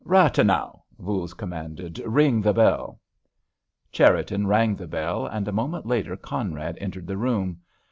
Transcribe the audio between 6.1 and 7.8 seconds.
Conrad entered the room.